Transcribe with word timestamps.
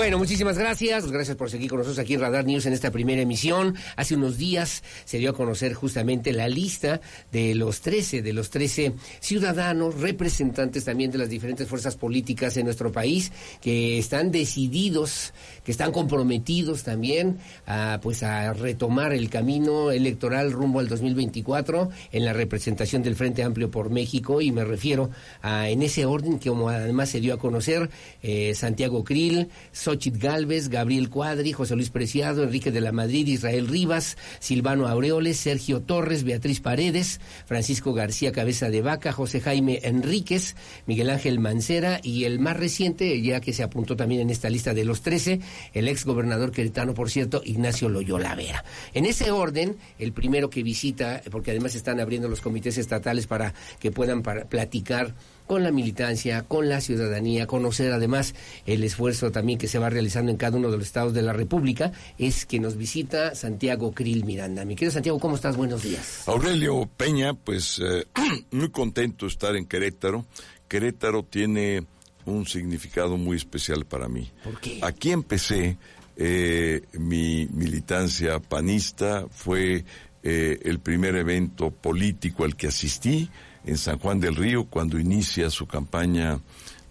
Bueno, 0.00 0.16
muchísimas 0.16 0.56
gracias. 0.56 1.12
Gracias 1.12 1.36
por 1.36 1.50
seguir 1.50 1.68
con 1.68 1.80
nosotros 1.80 1.98
aquí 1.98 2.14
en 2.14 2.22
Radar 2.22 2.46
News 2.46 2.64
en 2.64 2.72
esta 2.72 2.90
primera 2.90 3.20
emisión. 3.20 3.76
Hace 3.96 4.14
unos 4.14 4.38
días 4.38 4.82
se 5.04 5.18
dio 5.18 5.28
a 5.28 5.34
conocer 5.34 5.74
justamente 5.74 6.32
la 6.32 6.48
lista 6.48 7.02
de 7.30 7.54
los 7.54 7.82
13, 7.82 8.22
de 8.22 8.32
los 8.32 8.48
13 8.48 8.94
ciudadanos, 9.20 10.00
representantes 10.00 10.86
también 10.86 11.10
de 11.10 11.18
las 11.18 11.28
diferentes 11.28 11.68
fuerzas 11.68 11.96
políticas 11.96 12.56
en 12.56 12.64
nuestro 12.64 12.90
país, 12.90 13.30
que 13.60 13.98
están 13.98 14.30
decididos, 14.30 15.34
que 15.64 15.70
están 15.70 15.92
comprometidos 15.92 16.82
también 16.82 17.36
a, 17.66 18.00
pues, 18.02 18.22
a 18.22 18.54
retomar 18.54 19.12
el 19.12 19.28
camino 19.28 19.90
electoral 19.90 20.50
rumbo 20.50 20.80
al 20.80 20.88
2024 20.88 21.90
en 22.12 22.24
la 22.24 22.32
representación 22.32 23.02
del 23.02 23.16
Frente 23.16 23.42
Amplio 23.42 23.70
por 23.70 23.90
México. 23.90 24.40
Y 24.40 24.50
me 24.50 24.64
refiero 24.64 25.10
a, 25.42 25.68
en 25.68 25.82
ese 25.82 26.06
orden 26.06 26.38
que 26.38 26.48
como 26.48 26.70
además 26.70 27.10
se 27.10 27.20
dio 27.20 27.34
a 27.34 27.38
conocer, 27.38 27.90
eh, 28.22 28.54
Santiago 28.54 29.04
Krill, 29.04 29.50
Xochitl 29.90 30.18
Galvez, 30.18 30.68
Gabriel 30.68 31.10
Cuadri, 31.10 31.52
José 31.52 31.74
Luis 31.74 31.90
Preciado, 31.90 32.44
Enrique 32.44 32.70
de 32.70 32.80
la 32.80 32.92
Madrid, 32.92 33.26
Israel 33.26 33.66
Rivas, 33.66 34.16
Silvano 34.38 34.86
Aureoles, 34.86 35.36
Sergio 35.36 35.82
Torres, 35.82 36.22
Beatriz 36.22 36.60
Paredes, 36.60 37.20
Francisco 37.46 37.92
García 37.92 38.30
Cabeza 38.30 38.70
de 38.70 38.82
Vaca, 38.82 39.10
José 39.10 39.40
Jaime 39.40 39.80
Enríquez, 39.82 40.54
Miguel 40.86 41.10
Ángel 41.10 41.40
Mancera 41.40 41.98
y 42.04 42.22
el 42.22 42.38
más 42.38 42.56
reciente, 42.56 43.20
ya 43.20 43.40
que 43.40 43.52
se 43.52 43.64
apuntó 43.64 43.96
también 43.96 44.20
en 44.20 44.30
esta 44.30 44.48
lista 44.48 44.74
de 44.74 44.84
los 44.84 45.02
13, 45.02 45.40
el 45.72 45.88
ex 45.88 46.04
gobernador 46.04 46.52
queretano, 46.52 46.94
por 46.94 47.10
cierto, 47.10 47.42
Ignacio 47.44 47.88
Loyola 47.88 48.36
Vera. 48.36 48.64
En 48.94 49.06
ese 49.06 49.32
orden, 49.32 49.76
el 49.98 50.12
primero 50.12 50.50
que 50.50 50.62
visita, 50.62 51.20
porque 51.32 51.50
además 51.50 51.74
están 51.74 51.98
abriendo 51.98 52.28
los 52.28 52.40
comités 52.40 52.78
estatales 52.78 53.26
para 53.26 53.54
que 53.80 53.90
puedan 53.90 54.22
platicar 54.22 55.16
con 55.50 55.64
la 55.64 55.72
militancia, 55.72 56.44
con 56.46 56.68
la 56.68 56.80
ciudadanía, 56.80 57.48
conocer 57.48 57.90
además 57.90 58.36
el 58.66 58.84
esfuerzo 58.84 59.32
también 59.32 59.58
que 59.58 59.66
se 59.66 59.80
va 59.80 59.90
realizando 59.90 60.30
en 60.30 60.36
cada 60.36 60.56
uno 60.56 60.70
de 60.70 60.76
los 60.76 60.86
estados 60.86 61.12
de 61.12 61.22
la 61.22 61.32
República, 61.32 61.90
es 62.18 62.46
que 62.46 62.60
nos 62.60 62.76
visita 62.76 63.34
Santiago 63.34 63.90
Krill 63.90 64.24
Miranda. 64.24 64.64
Mi 64.64 64.76
querido 64.76 64.92
Santiago, 64.92 65.18
¿cómo 65.18 65.34
estás? 65.34 65.56
Buenos 65.56 65.82
días. 65.82 66.22
Aurelio 66.28 66.88
Peña, 66.96 67.34
pues 67.34 67.80
eh, 67.80 68.04
muy 68.52 68.70
contento 68.70 69.26
de 69.26 69.32
estar 69.32 69.56
en 69.56 69.66
Querétaro. 69.66 70.24
Querétaro 70.68 71.24
tiene 71.24 71.84
un 72.26 72.46
significado 72.46 73.16
muy 73.16 73.36
especial 73.36 73.84
para 73.86 74.08
mí. 74.08 74.30
¿Por 74.44 74.60
qué? 74.60 74.78
Aquí 74.82 75.10
empecé 75.10 75.78
eh, 76.16 76.82
mi 76.92 77.48
militancia 77.52 78.38
panista, 78.38 79.26
fue 79.28 79.84
eh, 80.22 80.60
el 80.62 80.78
primer 80.78 81.16
evento 81.16 81.72
político 81.72 82.44
al 82.44 82.54
que 82.54 82.68
asistí 82.68 83.28
en 83.64 83.76
San 83.76 83.98
Juan 83.98 84.20
del 84.20 84.36
Río 84.36 84.64
cuando 84.64 84.98
inicia 84.98 85.50
su 85.50 85.66
campaña 85.66 86.40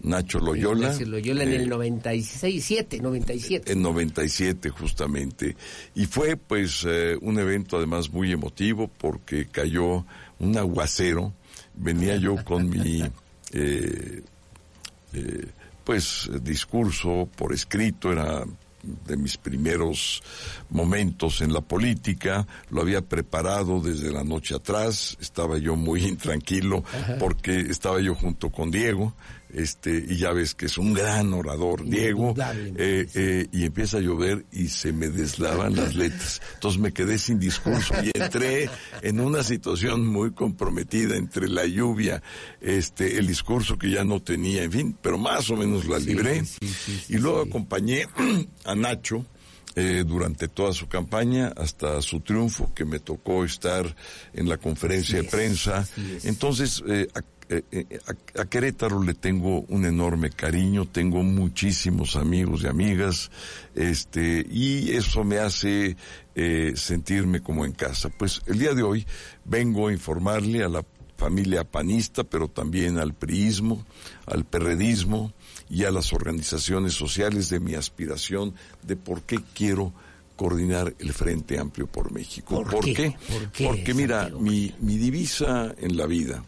Nacho 0.01 0.39
Loyola. 0.39 0.97
Loyola 1.05 1.43
en 1.43 1.53
el 1.53 1.69
96, 1.69 2.63
7, 2.63 2.99
97. 3.01 3.71
En 3.71 3.81
97 3.81 4.69
justamente. 4.69 5.55
Y 5.95 6.05
fue 6.05 6.37
pues 6.37 6.85
eh, 6.87 7.17
un 7.21 7.37
evento 7.39 7.77
además 7.77 8.11
muy 8.11 8.31
emotivo 8.31 8.87
porque 8.87 9.47
cayó 9.47 10.05
un 10.39 10.57
aguacero. 10.57 11.33
Venía 11.75 12.15
yo 12.17 12.43
con 12.43 12.69
mi 12.69 13.01
eh, 13.53 14.23
eh, 15.13 15.45
pues 15.83 16.29
discurso 16.41 17.27
por 17.35 17.53
escrito, 17.53 18.11
era 18.11 18.45
de 19.05 19.17
mis 19.17 19.37
primeros 19.37 20.21
momentos 20.69 21.41
en 21.41 21.53
la 21.53 21.61
política, 21.61 22.47
lo 22.69 22.81
había 22.81 23.01
preparado 23.01 23.81
desde 23.81 24.11
la 24.11 24.23
noche 24.23 24.55
atrás, 24.55 25.17
estaba 25.19 25.57
yo 25.57 25.75
muy 25.75 26.05
intranquilo 26.05 26.83
porque 27.19 27.59
estaba 27.59 27.99
yo 28.01 28.15
junto 28.15 28.49
con 28.49 28.71
Diego, 28.71 29.13
este, 29.53 30.05
y 30.07 30.17
ya 30.17 30.31
ves 30.31 30.55
que 30.55 30.67
es 30.67 30.77
un 30.77 30.93
gran 30.93 31.33
orador, 31.33 31.83
Diego, 31.85 32.35
eh, 32.77 33.07
eh, 33.13 33.47
y 33.51 33.65
empieza 33.65 33.97
a 33.97 34.01
llover 34.01 34.45
y 34.51 34.67
se 34.67 34.91
me 34.93 35.09
deslavan 35.09 35.75
las 35.75 35.95
letras. 35.95 36.41
Entonces 36.55 36.79
me 36.79 36.91
quedé 36.91 37.17
sin 37.17 37.39
discurso 37.39 37.93
y 38.03 38.11
entré 38.13 38.69
en 39.01 39.19
una 39.19 39.43
situación 39.43 40.05
muy 40.05 40.31
comprometida 40.31 41.15
entre 41.15 41.47
la 41.47 41.65
lluvia, 41.65 42.21
este, 42.61 43.17
el 43.17 43.27
discurso 43.27 43.77
que 43.77 43.89
ya 43.89 44.03
no 44.03 44.21
tenía, 44.21 44.63
en 44.63 44.71
fin, 44.71 44.97
pero 45.01 45.17
más 45.17 45.49
o 45.49 45.55
menos 45.55 45.85
la 45.85 45.99
libré. 45.99 46.43
y 47.07 47.17
luego 47.17 47.41
acompañé 47.41 48.05
a 48.65 48.75
Nacho, 48.75 49.25
eh, 49.75 50.03
durante 50.05 50.47
toda 50.47 50.73
su 50.73 50.87
campaña 50.87 51.53
hasta 51.55 52.01
su 52.01 52.21
triunfo, 52.21 52.73
que 52.73 52.85
me 52.85 52.99
tocó 52.99 53.45
estar 53.45 53.95
en 54.33 54.49
la 54.49 54.57
conferencia 54.57 55.21
de 55.21 55.23
prensa. 55.25 55.87
Entonces, 56.23 56.83
eh, 56.87 57.07
eh, 57.49 57.63
eh, 57.71 57.99
a, 58.35 58.45
Querétaro 58.45 59.01
le 59.01 59.15
tengo 59.15 59.61
un 59.61 59.83
enorme 59.83 60.29
cariño, 60.29 60.85
tengo 60.85 61.23
muchísimos 61.23 62.15
amigos 62.15 62.61
y 62.61 62.67
amigas, 62.67 63.31
este, 63.73 64.45
y 64.47 64.91
eso 64.91 65.23
me 65.23 65.39
hace 65.39 65.97
eh, 66.35 66.73
sentirme 66.75 67.41
como 67.41 67.65
en 67.65 67.71
casa. 67.71 68.09
Pues 68.09 68.41
el 68.45 68.59
día 68.59 68.75
de 68.75 68.83
hoy 68.83 69.05
vengo 69.45 69.87
a 69.87 69.91
informarle 69.91 70.63
a 70.63 70.69
la 70.69 70.85
familia 71.17 71.63
panista, 71.63 72.23
pero 72.23 72.49
también 72.49 72.99
al 72.99 73.15
priismo, 73.15 73.83
al 74.27 74.45
perredismo 74.45 75.33
y 75.71 75.85
a 75.85 75.91
las 75.91 76.13
organizaciones 76.13 76.93
sociales 76.93 77.49
de 77.49 77.59
mi 77.59 77.73
aspiración 77.73 78.53
de 78.83 78.95
por 78.95 79.23
qué 79.23 79.39
quiero 79.55 79.91
coordinar 80.35 80.93
el 80.99 81.13
Frente 81.13 81.57
Amplio 81.57 81.87
por 81.87 82.11
México. 82.11 82.63
¿Por, 82.63 82.85
qué? 82.93 83.15
Porque 83.61 83.93
mira, 83.95 84.29
mi, 84.39 84.73
mi 84.79 84.97
divisa 84.97 85.73
en 85.77 85.97
la 85.97 86.05
vida, 86.05 86.45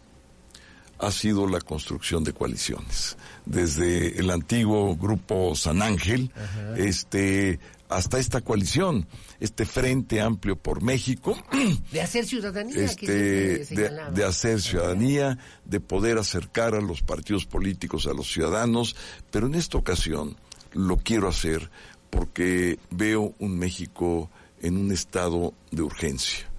ha 1.02 1.10
sido 1.10 1.48
la 1.48 1.60
construcción 1.60 2.22
de 2.22 2.32
coaliciones. 2.32 3.16
Desde 3.44 4.18
el 4.20 4.30
antiguo 4.30 4.96
grupo 4.96 5.54
San 5.56 5.82
Ángel, 5.82 6.30
este, 6.76 7.58
hasta 7.88 8.18
esta 8.18 8.40
coalición, 8.40 9.08
este 9.40 9.66
Frente 9.66 10.20
Amplio 10.20 10.56
por 10.56 10.80
México. 10.80 11.36
De 11.90 12.00
hacer 12.00 12.24
ciudadanía. 12.24 12.84
Este, 12.84 13.64
de, 13.64 14.24
hacer 14.24 14.62
ciudadanía, 14.62 15.38
de 15.64 15.80
poder 15.80 16.18
acercar 16.18 16.76
a 16.76 16.80
los 16.80 17.02
partidos 17.02 17.46
políticos 17.46 18.06
a 18.06 18.14
los 18.14 18.32
ciudadanos, 18.32 18.94
pero 19.32 19.48
en 19.48 19.56
esta 19.56 19.78
ocasión 19.78 20.36
lo 20.72 20.96
quiero 20.98 21.28
hacer 21.28 21.68
porque 22.10 22.78
veo 22.90 23.34
un 23.40 23.58
México 23.58 24.30
en 24.60 24.76
un 24.76 24.92
estado 24.92 25.52
de 25.72 25.82
urgencia 25.82 26.51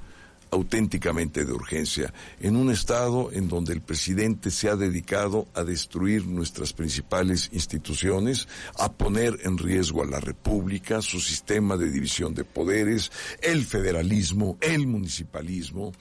auténticamente 0.54 1.46
de 1.46 1.52
urgencia, 1.52 2.14
en 2.40 2.56
un 2.56 2.72
estado 2.72 3.32
en 3.32 3.48
donde 3.48 3.74
el 3.74 3.82
presidente 3.82 4.52
se 4.52 4.70
ha 4.70 4.76
dedicado 4.76 5.48
a 5.54 5.64
destruir 5.64 6.28
nuestras 6.28 6.74
principales 6.74 7.50
instituciones, 7.52 8.48
a 8.78 8.92
poner 8.92 9.40
en 9.44 9.58
riesgo 9.58 10.04
a 10.04 10.08
la 10.08 10.20
República, 10.20 11.02
su 11.02 11.20
sistema 11.20 11.76
de 11.76 11.90
división 11.90 12.34
de 12.34 12.44
poderes, 12.44 13.12
el 13.42 13.66
federalismo, 13.66 14.58
el 14.62 14.88
municipalismo, 14.88 15.92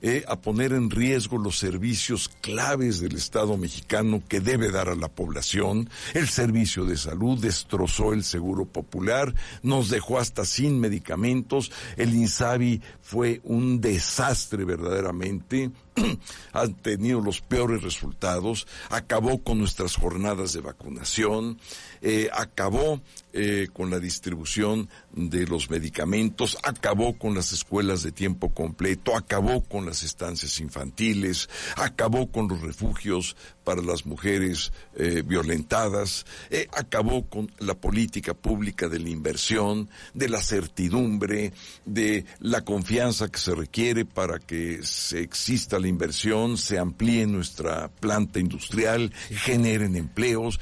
eh, 0.00 0.24
a 0.28 0.36
poner 0.36 0.72
en 0.72 0.90
riesgo 0.90 1.38
los 1.38 1.58
servicios 1.58 2.30
claves 2.40 3.00
del 3.00 3.16
Estado 3.16 3.56
mexicano 3.56 4.22
que 4.28 4.40
debe 4.40 4.70
dar 4.70 4.88
a 4.88 4.94
la 4.94 5.08
población. 5.08 5.90
El 6.14 6.28
servicio 6.28 6.84
de 6.84 6.96
salud 6.96 7.38
destrozó 7.38 8.12
el 8.12 8.24
seguro 8.24 8.64
popular, 8.64 9.34
nos 9.62 9.90
dejó 9.90 10.18
hasta 10.18 10.44
sin 10.44 10.80
medicamentos. 10.80 11.72
El 11.96 12.14
INSABI 12.14 12.80
fue 13.02 13.40
un 13.44 13.80
desastre 13.80 14.64
verdaderamente. 14.64 15.70
Han 16.52 16.74
tenido 16.74 17.20
los 17.20 17.40
peores 17.40 17.82
resultados, 17.82 18.66
acabó 18.90 19.42
con 19.42 19.58
nuestras 19.58 19.96
jornadas 19.96 20.52
de 20.52 20.60
vacunación, 20.60 21.58
eh, 22.00 22.28
acabó 22.32 23.00
eh, 23.32 23.68
con 23.72 23.90
la 23.90 23.98
distribución 23.98 24.88
de 25.12 25.46
los 25.46 25.70
medicamentos, 25.70 26.56
acabó 26.62 27.18
con 27.18 27.34
las 27.34 27.52
escuelas 27.52 28.02
de 28.02 28.12
tiempo 28.12 28.54
completo, 28.54 29.16
acabó 29.16 29.62
con 29.62 29.86
las 29.86 30.02
estancias 30.02 30.60
infantiles, 30.60 31.48
acabó 31.76 32.30
con 32.30 32.48
los 32.48 32.60
refugios 32.60 33.36
para 33.68 33.82
las 33.82 34.06
mujeres 34.06 34.72
eh, 34.96 35.22
violentadas, 35.22 36.24
eh, 36.48 36.68
acabó 36.74 37.26
con 37.28 37.52
la 37.58 37.74
política 37.74 38.32
pública 38.32 38.88
de 38.88 38.98
la 38.98 39.10
inversión, 39.10 39.90
de 40.14 40.30
la 40.30 40.40
certidumbre, 40.40 41.52
de 41.84 42.24
la 42.40 42.64
confianza 42.64 43.28
que 43.28 43.38
se 43.38 43.54
requiere 43.54 44.06
para 44.06 44.38
que 44.38 44.80
se 44.84 45.20
exista 45.20 45.78
la 45.78 45.86
inversión, 45.86 46.56
se 46.56 46.78
amplíe 46.78 47.26
nuestra 47.26 47.88
planta 47.88 48.40
industrial, 48.40 49.12
generen 49.28 49.96
empleos, 49.96 50.58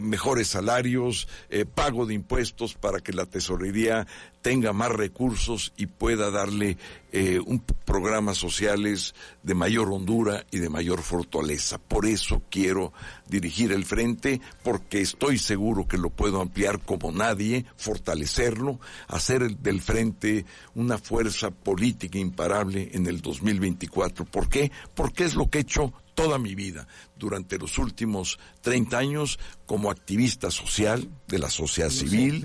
mejores 0.00 0.48
salarios, 0.48 1.28
pago 1.74 2.06
de 2.06 2.14
impuestos 2.14 2.72
para 2.72 3.00
que 3.00 3.12
la 3.12 3.26
tesorería 3.26 4.06
tenga 4.46 4.72
más 4.72 4.92
recursos 4.92 5.72
y 5.76 5.86
pueda 5.86 6.30
darle 6.30 6.78
eh, 7.10 7.40
un 7.44 7.58
programas 7.84 8.36
sociales 8.36 9.14
de 9.42 9.54
mayor 9.54 9.90
hondura 9.90 10.44
y 10.52 10.58
de 10.58 10.68
mayor 10.68 11.02
fortaleza. 11.02 11.78
Por 11.78 12.06
eso 12.06 12.42
quiero 12.50 12.92
dirigir 13.28 13.72
el 13.72 13.84
frente, 13.84 14.40
porque 14.62 15.00
estoy 15.00 15.38
seguro 15.38 15.86
que 15.86 15.98
lo 15.98 16.10
puedo 16.10 16.40
ampliar 16.40 16.80
como 16.80 17.12
nadie, 17.12 17.64
fortalecerlo, 17.76 18.80
hacer 19.08 19.56
del 19.58 19.80
frente 19.80 20.44
una 20.74 20.98
fuerza 20.98 21.50
política 21.50 22.18
imparable 22.18 22.90
en 22.92 23.06
el 23.06 23.20
2024. 23.20 24.24
¿Por 24.24 24.48
qué? 24.48 24.70
Porque 24.94 25.24
es 25.24 25.34
lo 25.34 25.50
que 25.50 25.58
he 25.58 25.62
hecho 25.62 25.92
toda 26.16 26.38
mi 26.38 26.54
vida, 26.54 26.88
durante 27.16 27.58
los 27.58 27.78
últimos 27.78 28.38
30 28.62 28.98
años, 28.98 29.38
como 29.66 29.90
activista 29.90 30.50
social 30.50 31.08
de 31.28 31.38
la 31.38 31.50
sociedad 31.50 31.90
civil, 31.90 32.44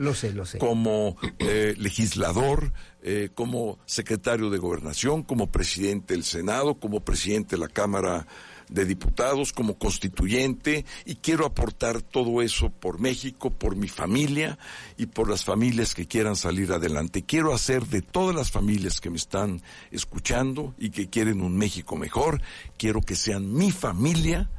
como 0.59 1.15
eh, 1.39 1.73
legislador, 1.77 2.73
eh, 3.01 3.29
como 3.33 3.79
secretario 3.85 4.49
de 4.49 4.57
gobernación, 4.57 5.23
como 5.23 5.51
presidente 5.51 6.13
del 6.13 6.25
Senado, 6.25 6.75
como 6.75 6.99
presidente 6.99 7.55
de 7.55 7.61
la 7.61 7.69
Cámara 7.69 8.27
de 8.71 8.85
diputados, 8.85 9.53
como 9.53 9.77
constituyente, 9.77 10.85
y 11.05 11.15
quiero 11.15 11.45
aportar 11.45 12.01
todo 12.01 12.41
eso 12.41 12.71
por 12.71 12.99
México, 12.99 13.51
por 13.51 13.75
mi 13.75 13.87
familia 13.87 14.57
y 14.97 15.05
por 15.05 15.29
las 15.29 15.43
familias 15.43 15.93
que 15.93 16.07
quieran 16.07 16.35
salir 16.35 16.71
adelante. 16.71 17.23
Quiero 17.23 17.53
hacer 17.53 17.85
de 17.85 18.01
todas 18.01 18.35
las 18.35 18.49
familias 18.49 18.99
que 18.99 19.11
me 19.11 19.17
están 19.17 19.61
escuchando 19.91 20.73
y 20.79 20.89
que 20.89 21.09
quieren 21.09 21.41
un 21.41 21.57
México 21.57 21.97
mejor, 21.97 22.41
quiero 22.77 23.01
que 23.01 23.15
sean 23.15 23.53
mi 23.53 23.71
familia 23.71 24.49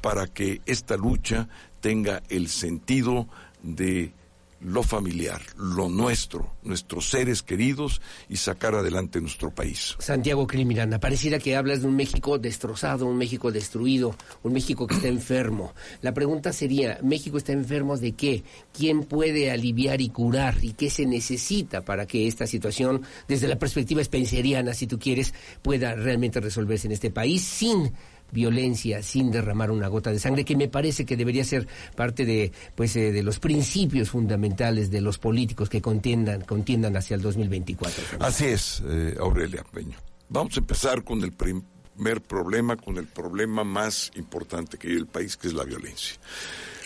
para 0.00 0.28
que 0.28 0.62
esta 0.64 0.96
lucha 0.96 1.48
tenga 1.80 2.22
el 2.28 2.48
sentido 2.48 3.28
de 3.62 4.12
lo 4.60 4.82
familiar, 4.82 5.40
lo 5.56 5.88
nuestro, 5.88 6.54
nuestros 6.62 7.08
seres 7.08 7.42
queridos 7.42 8.00
y 8.28 8.36
sacar 8.36 8.74
adelante 8.74 9.20
nuestro 9.20 9.50
país. 9.50 9.96
Santiago 9.98 10.46
Crimiranda, 10.46 10.98
pareciera 10.98 11.38
que 11.38 11.56
hablas 11.56 11.82
de 11.82 11.88
un 11.88 11.96
México 11.96 12.38
destrozado, 12.38 13.06
un 13.06 13.16
México 13.16 13.52
destruido, 13.52 14.16
un 14.42 14.52
México 14.52 14.86
que 14.86 14.96
está 14.96 15.08
enfermo. 15.08 15.74
La 16.02 16.12
pregunta 16.12 16.52
sería, 16.52 16.98
¿México 17.02 17.38
está 17.38 17.52
enfermo 17.52 17.96
de 17.96 18.12
qué? 18.12 18.42
¿Quién 18.76 19.04
puede 19.04 19.50
aliviar 19.50 20.00
y 20.00 20.08
curar? 20.08 20.56
¿Y 20.62 20.72
qué 20.72 20.90
se 20.90 21.06
necesita 21.06 21.84
para 21.84 22.06
que 22.06 22.26
esta 22.26 22.46
situación, 22.46 23.02
desde 23.28 23.48
la 23.48 23.58
perspectiva 23.58 24.02
spenceriana, 24.02 24.74
si 24.74 24.86
tú 24.86 24.98
quieres, 24.98 25.34
pueda 25.62 25.94
realmente 25.94 26.40
resolverse 26.40 26.86
en 26.86 26.92
este 26.92 27.10
país 27.10 27.42
sin 27.42 27.92
violencia 28.32 29.02
sin 29.02 29.30
derramar 29.30 29.70
una 29.70 29.88
gota 29.88 30.12
de 30.12 30.18
sangre, 30.18 30.44
que 30.44 30.56
me 30.56 30.68
parece 30.68 31.04
que 31.04 31.16
debería 31.16 31.44
ser 31.44 31.66
parte 31.96 32.24
de, 32.24 32.52
pues, 32.74 32.94
eh, 32.96 33.12
de 33.12 33.22
los 33.22 33.38
principios 33.38 34.10
fundamentales 34.10 34.90
de 34.90 35.00
los 35.00 35.18
políticos 35.18 35.68
que 35.68 35.80
contiendan, 35.80 36.42
contiendan 36.42 36.96
hacia 36.96 37.14
el 37.14 37.22
2024. 37.22 38.04
Así 38.20 38.46
es, 38.46 38.82
eh, 38.86 39.16
Aurelia 39.18 39.64
Peño. 39.72 39.96
Vamos 40.28 40.56
a 40.56 40.60
empezar 40.60 41.04
con 41.04 41.22
el 41.22 41.32
primer 41.32 42.22
problema, 42.22 42.76
con 42.76 42.98
el 42.98 43.06
problema 43.06 43.64
más 43.64 44.10
importante 44.16 44.76
que 44.78 44.88
hay 44.88 44.94
el 44.94 45.06
país, 45.06 45.36
que 45.36 45.48
es 45.48 45.54
la 45.54 45.64
violencia. 45.64 46.16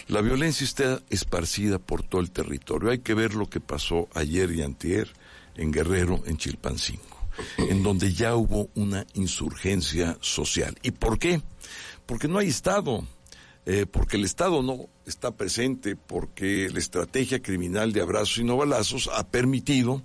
La 0.08 0.20
violencia 0.20 0.64
está 0.64 1.00
esparcida 1.10 1.78
por 1.78 2.02
todo 2.02 2.20
el 2.20 2.30
territorio. 2.30 2.90
Hay 2.90 2.98
que 2.98 3.14
ver 3.14 3.34
lo 3.34 3.48
que 3.48 3.60
pasó 3.60 4.08
ayer 4.14 4.50
y 4.52 4.62
antier 4.62 5.08
en 5.56 5.70
Guerrero, 5.70 6.22
en 6.26 6.36
Chilpancingo 6.36 7.11
en 7.58 7.82
donde 7.82 8.12
ya 8.12 8.36
hubo 8.36 8.68
una 8.74 9.06
insurgencia 9.14 10.16
social. 10.20 10.76
¿Y 10.82 10.90
por 10.92 11.18
qué? 11.18 11.42
Porque 12.06 12.28
no 12.28 12.38
hay 12.38 12.48
Estado. 12.48 13.06
Eh, 13.64 13.86
porque 13.86 14.16
el 14.16 14.24
Estado 14.24 14.60
no 14.60 14.88
está 15.06 15.30
presente, 15.30 15.94
porque 15.94 16.68
la 16.72 16.80
estrategia 16.80 17.40
criminal 17.40 17.92
de 17.92 18.00
abrazos 18.00 18.38
y 18.38 18.44
no 18.44 18.56
balazos 18.56 19.08
ha 19.14 19.24
permitido 19.28 20.02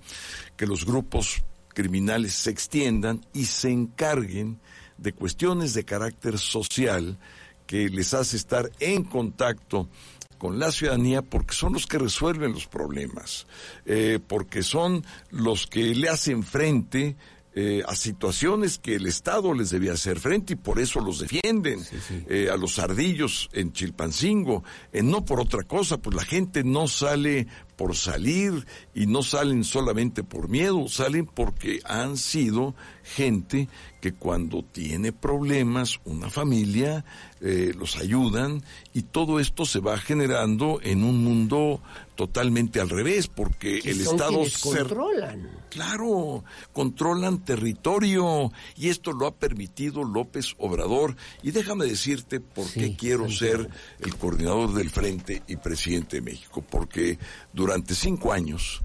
que 0.56 0.66
los 0.66 0.84
grupos 0.84 1.42
criminales 1.74 2.34
se 2.34 2.50
extiendan 2.50 3.26
y 3.32 3.46
se 3.46 3.70
encarguen 3.70 4.60
de 4.96 5.12
cuestiones 5.12 5.74
de 5.74 5.84
carácter 5.84 6.38
social 6.38 7.18
que 7.66 7.88
les 7.88 8.14
hace 8.14 8.36
estar 8.36 8.70
en 8.80 9.04
contacto 9.04 9.88
con 10.38 10.58
la 10.58 10.70
ciudadanía 10.70 11.22
porque 11.22 11.54
son 11.54 11.74
los 11.74 11.86
que 11.86 11.98
resuelven 11.98 12.52
los 12.52 12.66
problemas, 12.66 13.46
eh, 13.84 14.18
porque 14.26 14.62
son 14.62 15.04
los 15.30 15.66
que 15.66 15.94
le 15.94 16.08
hacen 16.08 16.42
frente 16.42 17.16
eh, 17.54 17.82
a 17.86 17.96
situaciones 17.96 18.78
que 18.78 18.94
el 18.94 19.06
Estado 19.06 19.52
les 19.52 19.70
debía 19.70 19.92
hacer 19.92 20.20
frente 20.20 20.52
y 20.52 20.56
por 20.56 20.78
eso 20.78 21.00
los 21.00 21.18
defienden, 21.18 21.84
eh, 22.28 22.48
a 22.52 22.56
los 22.56 22.78
ardillos 22.78 23.48
en 23.52 23.72
Chilpancingo, 23.72 24.62
no 24.92 25.24
por 25.24 25.40
otra 25.40 25.64
cosa, 25.64 25.98
pues 25.98 26.14
la 26.14 26.24
gente 26.24 26.62
no 26.62 26.86
sale 26.86 27.48
por 27.74 27.96
salir 27.96 28.66
y 28.94 29.06
no 29.06 29.22
salen 29.22 29.64
solamente 29.64 30.22
por 30.22 30.48
miedo, 30.48 30.88
salen 30.88 31.26
porque 31.26 31.80
han 31.84 32.16
sido 32.16 32.76
gente 33.02 33.68
que 34.00 34.12
cuando 34.12 34.62
tiene 34.62 35.12
problemas, 35.12 36.00
una 36.04 36.30
familia, 36.30 37.04
eh, 37.40 37.72
los 37.76 37.96
ayudan 37.96 38.62
y 38.94 39.02
todo 39.02 39.40
esto 39.40 39.64
se 39.64 39.80
va 39.80 39.98
generando 39.98 40.80
en 40.82 41.02
un 41.02 41.22
mundo 41.24 41.80
totalmente 42.14 42.80
al 42.80 42.90
revés, 42.90 43.28
porque 43.28 43.78
el 43.78 44.00
Estado... 44.00 44.42
controlan. 44.60 45.48
Claro, 45.70 46.44
controlan 46.72 47.44
territorio 47.44 48.50
y 48.76 48.88
esto 48.88 49.12
lo 49.12 49.26
ha 49.26 49.34
permitido 49.34 50.04
López 50.04 50.54
Obrador. 50.58 51.16
Y 51.42 51.50
déjame 51.50 51.86
decirte 51.86 52.40
por 52.40 52.70
qué 52.72 52.96
quiero 52.96 53.30
ser 53.30 53.68
el 54.00 54.16
coordinador 54.16 54.74
del 54.74 54.90
Frente 54.90 55.42
y 55.46 55.56
presidente 55.56 56.16
de 56.16 56.22
México, 56.22 56.64
porque 56.68 57.18
durante 57.52 57.94
cinco 57.94 58.32
años 58.32 58.82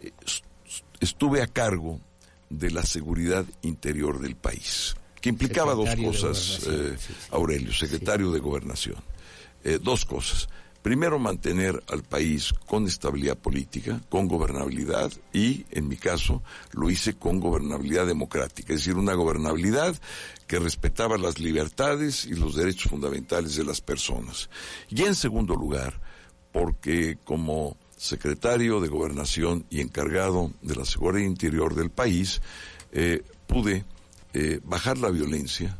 eh, 0.00 0.12
estuve 1.00 1.42
a 1.42 1.46
cargo 1.46 2.00
de 2.50 2.70
la 2.70 2.84
seguridad 2.84 3.46
interior 3.62 4.20
del 4.20 4.36
país, 4.36 4.94
que 5.20 5.30
implicaba 5.30 5.74
dos 5.74 5.94
cosas, 5.96 6.66
eh, 6.68 6.96
Aurelio, 7.30 7.72
secretario 7.72 8.30
de 8.30 8.40
Gobernación. 8.40 8.96
Eh, 9.64 9.78
dos 9.82 10.04
cosas. 10.04 10.48
Primero, 10.82 11.18
mantener 11.18 11.82
al 11.88 12.02
país 12.02 12.54
con 12.66 12.86
estabilidad 12.86 13.36
política, 13.36 14.00
con 14.08 14.26
gobernabilidad 14.26 15.12
y, 15.30 15.66
en 15.70 15.88
mi 15.88 15.96
caso, 15.96 16.42
lo 16.72 16.88
hice 16.88 17.16
con 17.16 17.38
gobernabilidad 17.38 18.06
democrática, 18.06 18.72
es 18.72 18.80
decir, 18.80 18.96
una 18.96 19.12
gobernabilidad 19.12 19.94
que 20.46 20.58
respetaba 20.58 21.18
las 21.18 21.38
libertades 21.38 22.24
y 22.24 22.34
los 22.34 22.56
derechos 22.56 22.90
fundamentales 22.90 23.56
de 23.56 23.64
las 23.64 23.82
personas. 23.82 24.48
Y 24.88 25.02
en 25.02 25.14
segundo 25.14 25.54
lugar, 25.54 26.00
porque 26.50 27.18
como 27.24 27.76
secretario 28.00 28.80
de 28.80 28.88
Gobernación 28.88 29.66
y 29.68 29.82
encargado 29.82 30.50
de 30.62 30.74
la 30.74 30.86
seguridad 30.86 31.28
interior 31.28 31.74
del 31.74 31.90
país, 31.90 32.40
eh, 32.92 33.22
pude 33.46 33.84
eh, 34.32 34.58
bajar 34.64 34.96
la 34.96 35.10
violencia 35.10 35.78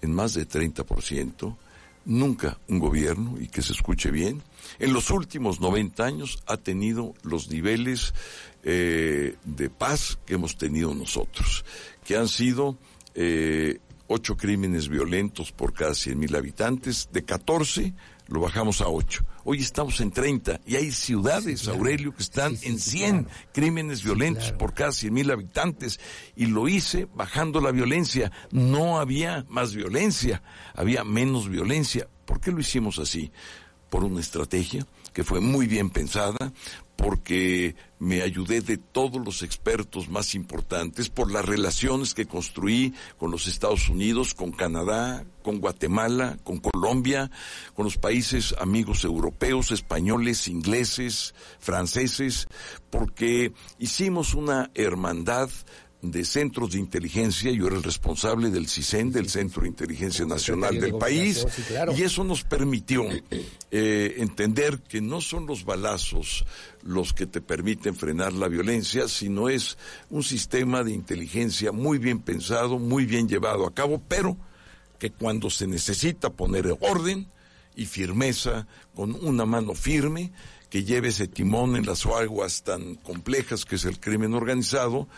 en 0.00 0.14
más 0.14 0.34
de 0.34 0.46
30%. 0.46 1.56
Nunca 2.04 2.58
un 2.68 2.78
gobierno, 2.78 3.38
y 3.40 3.48
que 3.48 3.60
se 3.60 3.72
escuche 3.72 4.12
bien, 4.12 4.40
en 4.78 4.92
los 4.92 5.10
últimos 5.10 5.60
90 5.60 6.04
años 6.04 6.38
ha 6.46 6.58
tenido 6.58 7.12
los 7.22 7.50
niveles 7.50 8.14
eh, 8.62 9.34
de 9.44 9.68
paz 9.68 10.16
que 10.24 10.34
hemos 10.34 10.56
tenido 10.56 10.94
nosotros, 10.94 11.64
que 12.04 12.16
han 12.16 12.28
sido 12.28 12.78
ocho 14.06 14.36
crímenes 14.36 14.88
violentos 14.88 15.50
por 15.50 15.74
cada 15.74 15.90
100.000 15.90 16.36
habitantes, 16.36 17.08
de 17.12 17.24
14 17.24 17.94
lo 18.28 18.40
bajamos 18.40 18.80
a 18.80 18.88
8. 18.88 19.24
Hoy 19.44 19.60
estamos 19.60 20.00
en 20.00 20.10
30 20.10 20.60
y 20.66 20.76
hay 20.76 20.92
ciudades, 20.92 21.66
Aurelio, 21.66 22.14
que 22.14 22.22
están 22.22 22.56
en 22.62 22.78
100 22.78 23.26
crímenes 23.52 24.04
violentos 24.04 24.52
por 24.52 24.74
cada 24.74 24.92
100 24.92 25.12
mil 25.12 25.30
habitantes. 25.30 25.98
Y 26.36 26.46
lo 26.46 26.68
hice 26.68 27.08
bajando 27.14 27.60
la 27.60 27.70
violencia. 27.70 28.30
No 28.50 28.98
había 28.98 29.46
más 29.48 29.74
violencia, 29.74 30.42
había 30.74 31.04
menos 31.04 31.48
violencia. 31.48 32.08
¿Por 32.26 32.40
qué 32.40 32.52
lo 32.52 32.60
hicimos 32.60 32.98
así? 32.98 33.32
Por 33.90 34.04
una 34.04 34.20
estrategia 34.20 34.86
que 35.12 35.24
fue 35.24 35.40
muy 35.40 35.66
bien 35.66 35.90
pensada, 35.90 36.52
porque 36.98 37.76
me 38.00 38.22
ayudé 38.22 38.60
de 38.60 38.76
todos 38.76 39.24
los 39.24 39.42
expertos 39.42 40.08
más 40.08 40.34
importantes, 40.34 41.08
por 41.08 41.30
las 41.30 41.44
relaciones 41.44 42.12
que 42.12 42.26
construí 42.26 42.92
con 43.18 43.30
los 43.30 43.46
Estados 43.46 43.88
Unidos, 43.88 44.34
con 44.34 44.50
Canadá, 44.50 45.24
con 45.42 45.60
Guatemala, 45.60 46.38
con 46.42 46.58
Colombia, 46.58 47.30
con 47.74 47.84
los 47.84 47.98
países 47.98 48.54
amigos 48.60 49.04
europeos, 49.04 49.70
españoles, 49.70 50.48
ingleses, 50.48 51.34
franceses, 51.60 52.48
porque 52.90 53.52
hicimos 53.78 54.34
una 54.34 54.70
hermandad 54.74 55.50
de 56.00 56.24
centros 56.24 56.72
de 56.72 56.78
inteligencia, 56.78 57.50
yo 57.50 57.66
era 57.66 57.76
el 57.76 57.82
responsable 57.82 58.50
del 58.50 58.68
CISEN, 58.68 59.10
del 59.10 59.28
Centro 59.28 59.62
de 59.62 59.68
Inteligencia 59.68 60.24
Nacional 60.24 60.78
del 60.78 60.96
país, 60.96 61.44
y 61.96 62.02
eso 62.02 62.22
nos 62.22 62.44
permitió 62.44 63.04
eh, 63.70 64.14
entender 64.18 64.78
que 64.80 65.00
no 65.00 65.20
son 65.20 65.46
los 65.46 65.64
balazos 65.64 66.44
los 66.82 67.12
que 67.12 67.26
te 67.26 67.40
permiten 67.40 67.96
frenar 67.96 68.32
la 68.32 68.46
violencia, 68.46 69.08
sino 69.08 69.48
es 69.48 69.76
un 70.08 70.22
sistema 70.22 70.84
de 70.84 70.92
inteligencia 70.92 71.72
muy 71.72 71.98
bien 71.98 72.20
pensado, 72.20 72.78
muy 72.78 73.04
bien 73.04 73.28
llevado 73.28 73.66
a 73.66 73.74
cabo, 73.74 74.00
pero 74.06 74.36
que 75.00 75.10
cuando 75.10 75.50
se 75.50 75.66
necesita 75.66 76.30
poner 76.30 76.76
orden 76.80 77.26
y 77.74 77.86
firmeza, 77.86 78.66
con 78.94 79.14
una 79.24 79.46
mano 79.46 79.74
firme, 79.74 80.32
que 80.70 80.84
lleve 80.84 81.08
ese 81.08 81.28
timón 81.28 81.76
en 81.76 81.86
las 81.86 82.04
aguas 82.06 82.62
tan 82.62 82.96
complejas 82.96 83.64
que 83.64 83.76
es 83.76 83.84
el 83.84 84.00
crimen 84.00 84.34
organizado, 84.34 85.08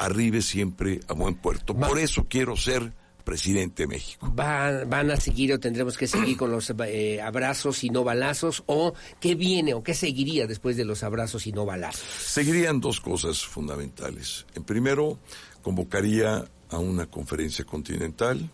arribe 0.00 0.40
siempre 0.40 1.00
a 1.08 1.12
buen 1.12 1.34
puerto. 1.34 1.76
Por 1.76 1.98
eso 1.98 2.26
quiero 2.28 2.56
ser 2.56 2.94
presidente 3.22 3.82
de 3.82 3.86
México. 3.86 4.32
¿Van, 4.34 5.10
a 5.10 5.16
seguir 5.16 5.52
o 5.52 5.60
tendremos 5.60 5.98
que 5.98 6.06
seguir 6.06 6.38
con 6.38 6.50
los 6.50 6.72
eh, 6.86 7.20
abrazos 7.20 7.84
y 7.84 7.90
no 7.90 8.02
balazos? 8.02 8.62
¿O 8.66 8.94
qué 9.20 9.34
viene 9.34 9.74
o 9.74 9.82
qué 9.82 9.92
seguiría 9.92 10.46
después 10.46 10.78
de 10.78 10.86
los 10.86 11.02
abrazos 11.02 11.46
y 11.46 11.52
no 11.52 11.66
balazos? 11.66 12.02
Seguirían 12.18 12.80
dos 12.80 12.98
cosas 12.98 13.44
fundamentales. 13.44 14.46
En 14.54 14.64
primero, 14.64 15.18
convocaría 15.60 16.48
a 16.70 16.78
una 16.78 17.06
conferencia 17.06 17.66
continental, 17.66 18.50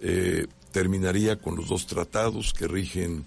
eh, 0.00 0.46
terminaría 0.72 1.36
con 1.36 1.54
los 1.54 1.68
dos 1.68 1.86
tratados 1.86 2.52
que 2.52 2.66
rigen 2.66 3.24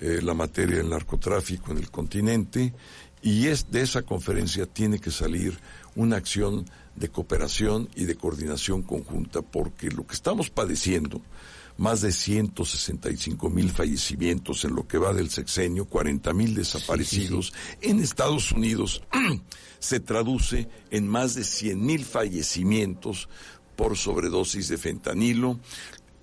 eh, 0.00 0.20
la 0.22 0.32
materia 0.32 0.78
del 0.78 0.88
narcotráfico 0.88 1.72
en 1.72 1.78
el 1.78 1.90
continente 1.90 2.72
y 3.20 3.48
es 3.48 3.70
de 3.70 3.82
esa 3.82 4.02
conferencia 4.02 4.66
tiene 4.66 4.98
que 4.98 5.10
salir 5.10 5.58
una 5.96 6.16
acción 6.16 6.66
de 6.96 7.08
cooperación 7.08 7.88
y 7.94 8.04
de 8.04 8.16
coordinación 8.16 8.82
conjunta, 8.82 9.42
porque 9.42 9.88
lo 9.88 10.06
que 10.06 10.14
estamos 10.14 10.50
padeciendo, 10.50 11.20
más 11.76 12.02
de 12.02 12.12
165 12.12 13.50
mil 13.50 13.70
fallecimientos 13.70 14.64
en 14.64 14.74
lo 14.74 14.86
que 14.86 14.98
va 14.98 15.12
del 15.12 15.30
sexenio, 15.30 15.86
40 15.86 16.32
mil 16.32 16.54
desaparecidos 16.54 17.52
en 17.80 17.98
Estados 17.98 18.52
Unidos, 18.52 19.02
se 19.80 20.00
traduce 20.00 20.68
en 20.90 21.08
más 21.08 21.34
de 21.34 21.44
100 21.44 21.84
mil 21.84 22.04
fallecimientos 22.04 23.28
por 23.76 23.96
sobredosis 23.96 24.68
de 24.68 24.78
fentanilo. 24.78 25.58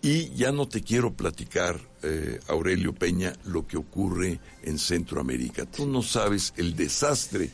Y 0.03 0.31
ya 0.31 0.51
no 0.51 0.67
te 0.67 0.81
quiero 0.81 1.13
platicar, 1.13 1.79
eh, 2.01 2.39
Aurelio 2.47 2.91
Peña, 2.91 3.33
lo 3.45 3.67
que 3.67 3.77
ocurre 3.77 4.39
en 4.63 4.79
Centroamérica. 4.79 5.67
Tú 5.67 5.85
no 5.85 6.01
sabes 6.01 6.55
el 6.57 6.75
desastre 6.75 7.51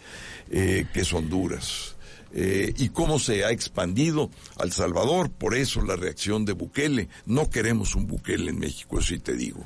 eh, 0.49 0.85
que 0.93 1.01
es 1.01 1.11
Honduras 1.11 1.96
eh, 2.33 2.73
y 2.77 2.89
cómo 2.89 3.19
se 3.19 3.45
ha 3.45 3.51
expandido 3.51 4.29
al 4.57 4.71
Salvador. 4.71 5.31
Por 5.31 5.55
eso 5.55 5.81
la 5.81 5.95
reacción 5.95 6.45
de 6.45 6.53
Bukele. 6.53 7.09
No 7.25 7.49
queremos 7.49 7.95
un 7.95 8.07
Bukele 8.07 8.51
en 8.51 8.59
México, 8.59 8.99
eso 8.99 9.15
te 9.19 9.33
digo. 9.33 9.65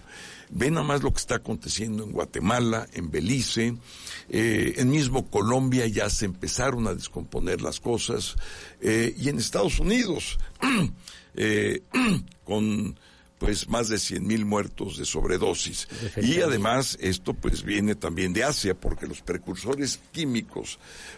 Ve 0.53 0.70
nada 0.70 0.86
más 0.86 1.01
lo 1.01 1.13
que 1.13 1.20
está 1.20 1.36
aconteciendo 1.36 2.03
en 2.03 2.12
Guatemala, 2.12 2.86
en 2.94 3.10
Belice, 3.10 3.74
eh, 4.30 4.74
en 4.77 4.89
mismo 4.89 5.30
Colombia 5.30 5.88
ya 5.88 6.10
se 6.10 6.25
empezaron 6.25 6.88
a 6.88 6.94
descomponer 6.94 7.62
las 7.62 7.80
cosas, 7.80 8.36
eh, 8.82 9.15
y 9.18 9.30
en 9.30 9.38
Estados 9.38 9.80
Unidos, 9.80 10.38
eh, 11.36 11.84
con 12.44 13.00
pues 13.41 13.67
más 13.67 13.89
de 13.89 13.98
100 13.98 14.27
mil 14.27 14.45
muertos 14.45 14.98
de 14.98 15.05
sobredosis. 15.05 15.88
Y 16.21 16.41
además 16.41 16.95
esto 17.01 17.33
pues 17.33 17.63
viene 17.63 17.95
también 17.95 18.33
de 18.33 18.43
Asia, 18.43 18.75
porque 18.75 19.07
los 19.07 19.21
precursores 19.21 20.00
químicos 20.12 20.77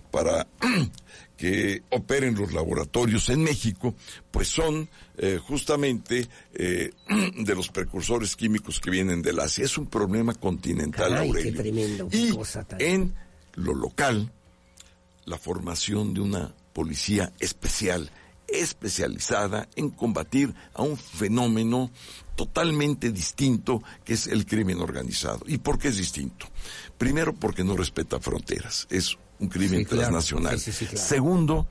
para 0.09 0.47
que 1.37 1.83
operen 1.89 2.35
los 2.35 2.53
laboratorios 2.53 3.27
en 3.27 3.43
México, 3.43 3.93
pues 4.31 4.47
son 4.47 4.87
eh, 5.17 5.37
justamente 5.45 6.29
eh, 6.53 6.91
de 7.35 7.55
los 7.55 7.67
precursores 7.67 8.37
químicos 8.37 8.79
que 8.79 8.89
vienen 8.89 9.21
del 9.21 9.41
Asia. 9.41 9.65
Es 9.65 9.77
un 9.77 9.87
problema 9.87 10.33
continental, 10.33 11.17
Aurelio. 11.17 11.61
tremendo, 11.61 12.07
y 12.09 12.31
en 12.79 13.13
lo 13.55 13.75
local, 13.75 14.31
la 15.25 15.37
formación 15.37 16.13
de 16.13 16.21
una 16.21 16.55
policía 16.71 17.33
especial 17.41 18.09
especializada 18.53 19.67
en 19.75 19.89
combatir 19.89 20.53
a 20.73 20.83
un 20.83 20.97
fenómeno 20.97 21.91
totalmente 22.35 23.11
distinto 23.11 23.83
que 24.03 24.13
es 24.13 24.27
el 24.27 24.45
crimen 24.45 24.79
organizado. 24.79 25.41
¿Y 25.47 25.57
por 25.57 25.77
qué 25.77 25.89
es 25.89 25.97
distinto? 25.97 26.47
Primero 26.97 27.33
porque 27.33 27.63
no 27.63 27.75
respeta 27.75 28.19
fronteras, 28.19 28.87
es 28.89 29.17
un 29.39 29.49
crimen 29.49 29.85
transnacional. 29.85 30.59
Segundo, 30.59 31.67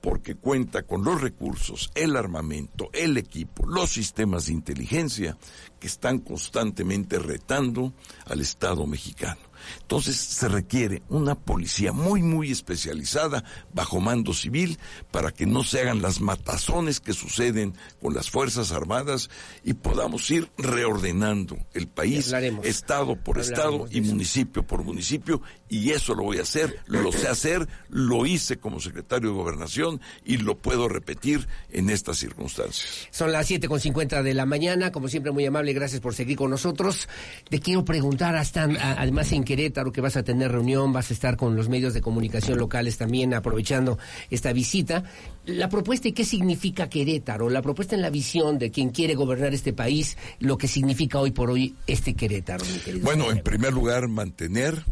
porque 0.00 0.34
cuenta 0.34 0.82
con 0.82 1.04
los 1.04 1.20
recursos, 1.20 1.90
el 1.94 2.16
armamento, 2.16 2.90
el 2.92 3.16
equipo, 3.16 3.64
los 3.66 3.90
sistemas 3.90 4.46
de 4.46 4.52
inteligencia 4.52 5.38
que 5.78 5.86
están 5.86 6.18
constantemente 6.18 7.18
retando 7.18 7.94
al 8.26 8.40
Estado 8.40 8.84
mexicano. 8.86 9.40
Entonces 9.82 10.16
se 10.16 10.48
requiere 10.48 11.02
una 11.08 11.34
policía 11.34 11.92
muy, 11.92 12.22
muy 12.22 12.50
especializada 12.50 13.44
bajo 13.72 14.00
mando 14.00 14.34
civil 14.34 14.78
para 15.10 15.32
que 15.32 15.46
no 15.46 15.64
se 15.64 15.80
hagan 15.80 16.02
las 16.02 16.20
matazones 16.20 17.00
que 17.00 17.12
suceden 17.12 17.74
con 18.00 18.14
las 18.14 18.30
Fuerzas 18.30 18.72
Armadas 18.72 19.30
y 19.64 19.74
podamos 19.74 20.30
ir 20.30 20.50
reordenando 20.56 21.56
el 21.74 21.88
país, 21.88 22.32
estado 22.62 23.16
por 23.16 23.38
estado 23.38 23.86
y 23.90 24.00
municipio 24.00 24.66
por 24.66 24.84
municipio. 24.84 25.42
Y 25.68 25.90
eso 25.90 26.14
lo 26.14 26.24
voy 26.24 26.38
a 26.38 26.42
hacer, 26.42 26.80
lo 26.86 27.12
sé 27.12 27.28
hacer, 27.28 27.66
lo 27.88 28.26
hice 28.26 28.58
como 28.58 28.80
secretario 28.80 29.30
de 29.30 29.34
Gobernación 29.34 30.00
y 30.24 30.36
lo 30.36 30.58
puedo 30.58 30.88
repetir 30.88 31.48
en 31.70 31.88
estas 31.88 32.18
circunstancias. 32.18 33.08
Son 33.10 33.32
las 33.32 33.46
siete 33.46 33.68
con 33.68 33.80
cincuenta 33.80 34.22
de 34.22 34.34
la 34.34 34.44
mañana, 34.44 34.92
como 34.92 35.08
siempre 35.08 35.32
muy 35.32 35.46
amable, 35.46 35.72
gracias 35.72 36.00
por 36.00 36.14
seguir 36.14 36.36
con 36.36 36.50
nosotros. 36.50 37.08
Te 37.48 37.60
quiero 37.60 37.84
preguntar, 37.84 38.36
hasta, 38.36 38.64
además 38.64 39.32
en 39.32 39.44
Querétaro, 39.52 39.92
que 39.92 40.00
vas 40.00 40.16
a 40.16 40.22
tener 40.22 40.50
reunión, 40.50 40.94
vas 40.94 41.10
a 41.10 41.12
estar 41.12 41.36
con 41.36 41.54
los 41.56 41.68
medios 41.68 41.92
de 41.92 42.00
comunicación 42.00 42.56
locales 42.56 42.96
también 42.96 43.34
aprovechando 43.34 43.98
esta 44.30 44.50
visita. 44.54 45.04
La 45.44 45.68
propuesta 45.68 46.08
y 46.08 46.12
qué 46.12 46.24
significa 46.24 46.88
Querétaro, 46.88 47.50
la 47.50 47.60
propuesta 47.60 47.94
en 47.94 48.00
la 48.00 48.08
visión 48.08 48.58
de 48.58 48.70
quien 48.70 48.88
quiere 48.88 49.14
gobernar 49.14 49.52
este 49.52 49.74
país, 49.74 50.16
lo 50.38 50.56
que 50.56 50.68
significa 50.68 51.18
hoy 51.18 51.32
por 51.32 51.50
hoy 51.50 51.76
este 51.86 52.14
Querétaro, 52.14 52.64
mi 52.64 52.78
querido. 52.78 53.04
Bueno, 53.04 53.30
en 53.30 53.42
primer 53.42 53.74
lugar, 53.74 54.08
mantener 54.08 54.86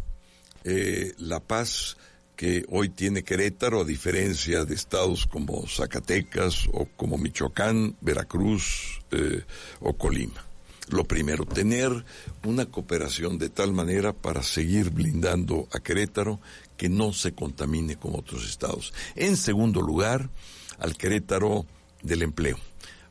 eh, 0.64 1.14
la 1.16 1.40
paz 1.40 1.96
que 2.36 2.66
hoy 2.68 2.90
tiene 2.90 3.22
Querétaro, 3.22 3.80
a 3.80 3.84
diferencia 3.84 4.66
de 4.66 4.74
estados 4.74 5.26
como 5.26 5.66
Zacatecas 5.66 6.68
o 6.70 6.86
como 6.96 7.16
Michoacán, 7.16 7.96
Veracruz 8.02 9.00
eh, 9.10 9.42
o 9.80 9.94
Colima 9.94 10.50
lo 10.92 11.04
primero, 11.04 11.44
tener 11.44 12.04
una 12.44 12.66
cooperación 12.66 13.38
de 13.38 13.49
tal 13.49 13.73
manera 13.73 14.12
para 14.12 14.42
seguir 14.42 14.90
blindando 14.90 15.68
a 15.73 15.80
Querétaro 15.80 16.40
que 16.76 16.88
no 16.88 17.12
se 17.12 17.32
contamine 17.32 17.97
con 17.97 18.14
otros 18.14 18.49
estados. 18.49 18.92
En 19.14 19.37
segundo 19.37 19.82
lugar, 19.82 20.30
al 20.78 20.97
Querétaro 20.97 21.66
del 22.02 22.23
empleo, 22.23 22.59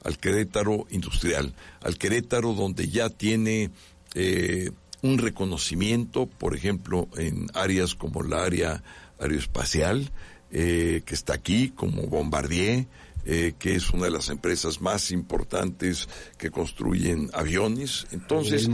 al 0.03 0.17
Querétaro 0.17 0.87
industrial, 0.89 1.53
al 1.81 1.97
Querétaro 1.97 2.53
donde 2.53 2.89
ya 2.89 3.09
tiene 3.09 3.71
eh, 4.15 4.71
un 5.01 5.17
reconocimiento, 5.17 6.25
por 6.25 6.55
ejemplo, 6.55 7.07
en 7.15 7.47
áreas 7.53 7.95
como 7.95 8.23
la 8.23 8.43
área 8.43 8.83
aeroespacial, 9.19 10.11
eh, 10.51 11.03
que 11.05 11.13
está 11.13 11.33
aquí, 11.33 11.69
como 11.69 12.03
Bombardier, 12.07 12.87
eh, 13.25 13.53
que 13.59 13.75
es 13.75 13.89
una 13.91 14.05
de 14.05 14.11
las 14.11 14.29
empresas 14.29 14.79
más 14.79 15.11
importantes 15.11 16.07
que 16.37 16.49
construyen 16.49 17.29
aviones. 17.33 18.07
Entonces, 18.11 18.69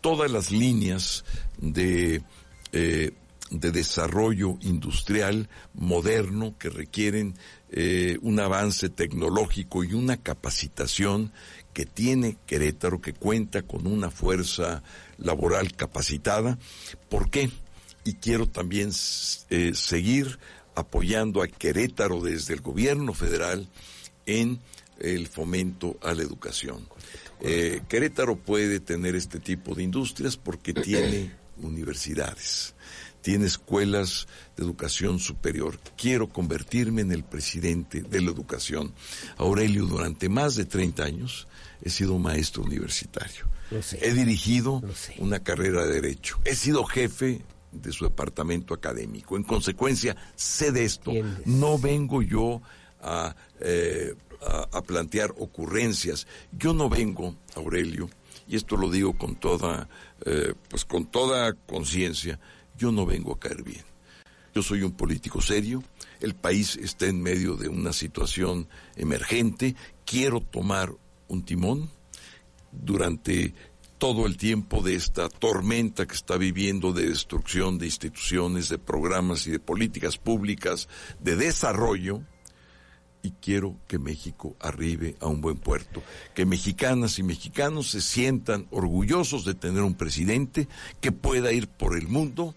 todas 0.00 0.30
las 0.30 0.52
líneas 0.52 1.24
de, 1.58 2.22
eh, 2.72 3.10
de 3.50 3.70
desarrollo 3.72 4.58
industrial 4.60 5.48
moderno 5.74 6.54
que 6.56 6.70
requieren 6.70 7.34
eh, 7.72 8.16
un 8.22 8.38
avance 8.38 8.90
tecnológico 8.90 9.82
y 9.82 9.92
una 9.94 10.16
capacitación 10.16 11.32
que 11.72 11.84
tiene 11.84 12.36
Querétaro, 12.46 13.00
que 13.00 13.12
cuenta 13.12 13.62
con 13.62 13.86
una 13.88 14.10
fuerza 14.10 14.82
laboral 15.18 15.74
capacitada. 15.74 16.58
¿Por 17.08 17.28
qué? 17.28 17.50
Y 18.04 18.14
quiero 18.14 18.46
también 18.48 18.92
seguir 18.92 20.38
apoyando 20.74 21.42
a 21.42 21.48
Querétaro 21.48 22.20
desde 22.20 22.54
el 22.54 22.60
gobierno 22.60 23.14
federal 23.14 23.68
en 24.26 24.60
el 24.98 25.28
fomento 25.28 25.98
a 26.02 26.12
la 26.14 26.22
educación. 26.22 26.88
Eh, 27.40 27.82
Querétaro 27.88 28.36
puede 28.36 28.80
tener 28.80 29.16
este 29.16 29.40
tipo 29.40 29.74
de 29.74 29.82
industrias 29.82 30.36
porque 30.36 30.74
tiene 30.74 31.32
universidades, 31.62 32.74
tiene 33.22 33.46
escuelas 33.46 34.26
de 34.56 34.64
educación 34.64 35.18
superior. 35.18 35.78
Quiero 35.96 36.28
convertirme 36.28 37.02
en 37.02 37.12
el 37.12 37.24
presidente 37.24 38.02
de 38.02 38.20
la 38.20 38.30
educación. 38.30 38.92
Aurelio, 39.36 39.86
durante 39.86 40.28
más 40.28 40.54
de 40.54 40.66
30 40.66 41.02
años 41.02 41.46
he 41.82 41.90
sido 41.90 42.18
maestro 42.18 42.62
universitario. 42.62 43.48
He 44.00 44.12
dirigido 44.12 44.82
una 45.18 45.38
carrera 45.40 45.86
de 45.86 46.00
derecho. 46.00 46.40
He 46.44 46.56
sido 46.56 46.84
jefe 46.84 47.40
de 47.72 47.92
su 47.92 48.04
departamento 48.04 48.74
académico. 48.74 49.36
En 49.36 49.42
consecuencia, 49.42 50.16
sé 50.34 50.72
de 50.72 50.84
esto. 50.84 51.12
No 51.44 51.78
vengo 51.78 52.22
yo 52.22 52.62
eh, 53.60 54.14
a, 54.42 54.68
a, 54.72 54.82
plantear 54.82 55.34
ocurrencias. 55.38 56.26
Yo 56.52 56.74
no 56.74 56.88
vengo, 56.88 57.36
Aurelio, 57.54 58.08
y 58.50 58.56
esto 58.56 58.76
lo 58.76 58.90
digo 58.90 59.16
con 59.16 59.36
toda, 59.36 59.88
eh, 60.26 60.54
pues 60.68 60.84
con 60.84 61.06
toda 61.06 61.52
conciencia, 61.52 62.40
yo 62.76 62.90
no 62.90 63.06
vengo 63.06 63.32
a 63.32 63.38
caer 63.38 63.62
bien. 63.62 63.84
Yo 64.52 64.62
soy 64.62 64.82
un 64.82 64.90
político 64.90 65.40
serio, 65.40 65.84
el 66.18 66.34
país 66.34 66.76
está 66.76 67.06
en 67.06 67.22
medio 67.22 67.54
de 67.54 67.68
una 67.68 67.92
situación 67.92 68.66
emergente, 68.96 69.76
quiero 70.04 70.40
tomar 70.40 70.92
un 71.28 71.44
timón 71.44 71.88
durante 72.72 73.54
todo 74.00 74.24
el 74.24 74.38
tiempo 74.38 74.82
de 74.82 74.94
esta 74.94 75.28
tormenta 75.28 76.06
que 76.06 76.14
está 76.14 76.38
viviendo 76.38 76.94
de 76.94 77.10
destrucción 77.10 77.76
de 77.76 77.84
instituciones, 77.84 78.70
de 78.70 78.78
programas 78.78 79.46
y 79.46 79.50
de 79.50 79.60
políticas 79.60 80.16
públicas 80.16 80.88
de 81.20 81.36
desarrollo, 81.36 82.22
y 83.22 83.32
quiero 83.32 83.76
que 83.86 83.98
México 83.98 84.56
arribe 84.58 85.16
a 85.20 85.26
un 85.26 85.42
buen 85.42 85.58
puerto, 85.58 86.02
que 86.34 86.46
mexicanas 86.46 87.18
y 87.18 87.22
mexicanos 87.22 87.90
se 87.90 88.00
sientan 88.00 88.66
orgullosos 88.70 89.44
de 89.44 89.52
tener 89.52 89.82
un 89.82 89.94
presidente 89.94 90.66
que 91.02 91.12
pueda 91.12 91.52
ir 91.52 91.68
por 91.68 91.94
el 91.94 92.08
mundo 92.08 92.54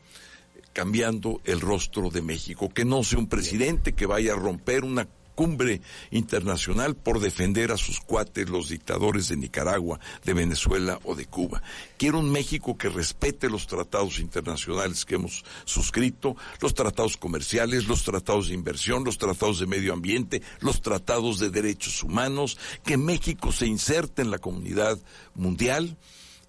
cambiando 0.72 1.42
el 1.44 1.60
rostro 1.60 2.10
de 2.10 2.22
México, 2.22 2.70
que 2.70 2.86
no 2.86 3.04
sea 3.04 3.20
un 3.20 3.28
presidente 3.28 3.92
que 3.92 4.06
vaya 4.06 4.32
a 4.32 4.38
romper 4.38 4.86
una 4.86 5.10
cumbre 5.36 5.82
internacional 6.12 6.96
por 6.96 7.20
defender 7.20 7.72
a 7.72 7.78
sus 7.78 8.00
cuates, 8.00 8.50
los 8.50 8.70
dictadores 8.70 9.30
de 9.30 9.38
Nicaragua, 9.38 10.00
de 10.24 10.34
Venezuela 10.34 11.00
o 11.04 11.16
de 11.16 11.26
Cuba. 11.26 11.62
Quiero 11.98 12.20
un 12.20 12.32
México 12.32 12.78
que 12.78 12.90
respete 12.90 13.50
los 13.50 13.68
tratados 13.68 14.20
internacionales 14.20 15.06
que 15.06 15.16
hemos 15.16 15.44
suscrito, 15.66 16.36
los 16.62 16.74
tratados 16.74 17.18
comerciales, 17.18 17.88
los 17.88 18.04
tratados 18.04 18.48
de 18.48 18.54
inversión, 18.54 19.04
los 19.04 19.18
tratados 19.18 19.60
de 19.60 19.68
medio 19.68 19.94
ambiente, 19.94 20.42
los 20.60 20.82
tratados 20.82 21.40
de 21.40 21.50
derechos 21.50 22.04
humanos, 22.04 22.58
que 22.84 22.98
México 22.98 23.52
se 23.52 23.68
inserte 23.68 24.22
en 24.22 24.32
la 24.32 24.40
comunidad 24.40 25.00
mundial 25.36 25.98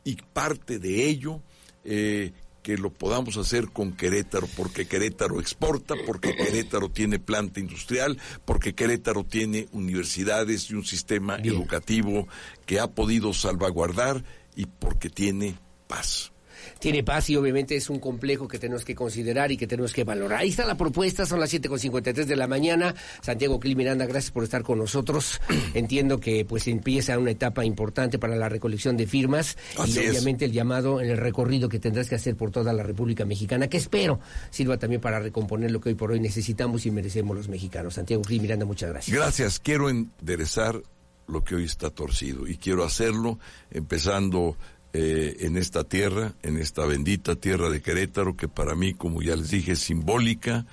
y 0.05 0.17
parte 0.17 0.79
de 0.79 1.09
ello 1.09 1.41
eh, 1.85 2.33
que 2.65 2.79
lo 2.79 2.91
podamos 2.91 3.37
hacer 3.37 3.69
con 3.69 3.93
Querétaro, 3.93 4.49
porque 4.57 4.87
Querétaro 4.87 5.39
exporta, 5.39 5.95
porque 6.07 6.35
Querétaro 6.35 6.89
tiene 6.89 7.19
planta 7.19 7.61
industrial, 7.61 8.19
porque 8.47 8.75
Querétaro 8.75 9.23
tiene 9.23 9.69
universidades 9.71 10.71
y 10.71 10.75
un 10.75 10.85
sistema 10.85 11.37
educativo 11.37 12.27
que 12.65 12.81
ha 12.81 12.89
podido 12.89 13.35
salvaguardar 13.35 14.25
y 14.57 14.65
porque 14.65 15.11
tiene 15.11 15.59
paz 15.87 16.34
tiene 16.79 17.03
paz 17.03 17.31
y 17.31 17.37
obviamente 17.37 17.77
es 17.77 17.91
un 17.91 17.99
complejo 17.99 18.49
que 18.49 18.59
tenemos 18.59 18.85
que 18.85 18.95
considerar 18.95 19.53
y 19.53 19.57
que 19.57 19.67
tenemos 19.67 19.93
que 19.93 20.05
valorar. 20.05 20.41
Ahí 20.41 20.51
está 20.51 20.67
la 20.67 20.77
propuesta, 20.77 21.27
son 21.27 21.41
las 21.41 21.53
7.53 21.53 22.25
de 22.25 22.37
la 22.37 22.47
mañana. 22.47 22.95
Santiago 23.23 23.61
Cli 23.61 23.75
Miranda, 23.75 24.07
gracias 24.07 24.33
por 24.33 24.45
estar 24.45 24.63
con 24.63 24.79
nosotros. 24.79 25.41
Entiendo 25.75 26.21
que 26.21 26.45
pues 26.45 26.69
empieza 26.69 27.19
una 27.19 27.31
etapa 27.31 27.65
importante 27.65 28.19
para 28.19 28.37
la 28.37 28.49
recolección 28.49 28.97
de 28.97 29.07
firmas 29.07 29.57
y 29.87 29.99
obviamente 29.99 30.45
el 30.45 30.53
llamado 30.53 31.01
en 31.01 31.11
el 31.11 31.19
recorrido 31.19 31.69
que 31.69 31.79
tendrás 31.79 32.09
que 32.09 32.15
hacer 32.15 32.37
por 32.37 32.51
toda 32.51 32.73
la 32.73 32.83
República 32.83 33.25
Mexicana, 33.25 33.69
que 33.69 33.77
espero 33.77 34.21
sirva 34.51 34.79
también 34.79 35.01
para 35.01 35.21
recomponer 35.21 35.71
lo 35.71 35.81
que 35.81 35.91
hoy 35.91 35.95
por 35.95 36.13
hoy 36.13 36.21
necesitamos 36.21 36.87
y 36.87 36.91
merecemos 36.91 37.37
los 37.37 37.49
mexicanos. 37.49 37.95
Santiago 37.95 38.23
Cli 38.23 38.41
Miranda, 38.41 38.65
muchas 38.65 38.91
gracias. 38.91 39.17
Gracias. 39.17 39.61
Quiero 39.61 39.89
enderezar 39.89 40.83
lo 41.27 41.43
que 41.43 41.55
hoy 41.55 41.65
está 41.65 41.91
torcido 41.91 42.47
y 42.47 42.57
quiero 42.57 42.85
hacerlo 42.85 43.39
empezando 43.71 44.57
eh, 44.97 45.39
en 45.41 45.57
esta 45.57 45.83
tierra, 45.83 46.35
en 46.45 46.57
esta 46.57 46.87
bendita 46.87 47.35
tierra 47.35 47.69
de 47.69 47.83
Querétaro, 47.83 48.37
que 48.37 48.47
para 48.47 48.77
mí, 48.77 48.95
como 48.95 49.23
ya 49.23 49.35
les 49.35 49.51
dije, 49.51 49.73
es 49.73 49.81
simbólica 49.81 50.67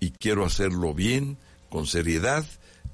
y 0.00 0.10
quiero 0.10 0.44
hacerlo 0.44 0.94
bien, 0.94 1.38
con 1.68 1.86
seriedad 1.86 2.44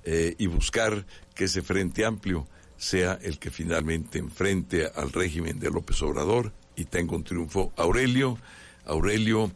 eh, 0.05 0.35
y 0.37 0.47
buscar 0.47 1.07
que 1.35 1.45
ese 1.45 1.63
Frente 1.63 2.05
Amplio 2.05 2.47
sea 2.77 3.19
el 3.23 3.39
que 3.39 3.51
finalmente 3.51 4.19
enfrente 4.19 4.87
al 4.95 5.11
régimen 5.11 5.59
de 5.59 5.71
López 5.71 6.03
Obrador 6.03 6.53
y 6.77 6.85
tenga 6.85 7.17
un 7.17 7.25
triunfo. 7.25 7.73
Aurelio, 7.77 8.37
Aurelio, 8.85 9.53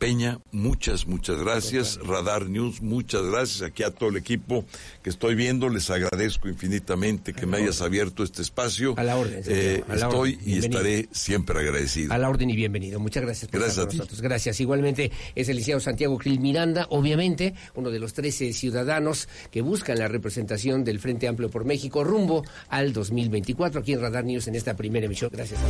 Peña, 0.00 0.40
muchas, 0.50 1.06
muchas 1.06 1.36
gracias. 1.36 1.98
Radar 2.02 2.48
News, 2.48 2.80
muchas 2.80 3.22
gracias. 3.22 3.60
Aquí 3.60 3.82
a 3.82 3.90
todo 3.90 4.08
el 4.08 4.16
equipo 4.16 4.64
que 5.02 5.10
estoy 5.10 5.34
viendo, 5.34 5.68
les 5.68 5.90
agradezco 5.90 6.48
infinitamente 6.48 7.34
que 7.34 7.44
me 7.44 7.58
hayas 7.58 7.82
abierto 7.82 8.24
este 8.24 8.40
espacio. 8.40 8.94
A 8.96 9.04
la 9.04 9.18
orden. 9.18 9.42
Eh, 9.46 9.84
estoy 9.92 10.38
y 10.42 10.56
estaré 10.56 11.10
siempre 11.12 11.58
agradecido. 11.58 12.14
A 12.14 12.16
la 12.18 12.30
orden 12.30 12.48
y 12.48 12.56
bienvenido. 12.56 12.98
Muchas 12.98 13.24
gracias 13.24 13.50
por 13.50 13.60
estar 13.60 13.88
con 13.88 13.98
nosotros. 13.98 14.22
Gracias. 14.22 14.58
Igualmente 14.60 15.12
es 15.34 15.50
el 15.50 15.56
licenciado 15.56 15.80
Santiago 15.80 16.16
Krill 16.16 16.40
Miranda, 16.40 16.86
obviamente 16.88 17.52
uno 17.74 17.90
de 17.90 17.98
los 17.98 18.14
13 18.14 18.54
ciudadanos 18.54 19.28
que 19.50 19.60
buscan 19.60 19.98
la 19.98 20.08
representación 20.08 20.82
del 20.82 20.98
Frente 20.98 21.28
Amplio 21.28 21.50
por 21.50 21.66
México 21.66 22.04
rumbo 22.04 22.42
al 22.70 22.94
2024 22.94 23.80
aquí 23.80 23.92
en 23.92 24.00
Radar 24.00 24.24
News 24.24 24.48
en 24.48 24.54
esta 24.54 24.74
primera 24.74 25.04
emisión. 25.04 25.28
Gracias. 25.30 25.60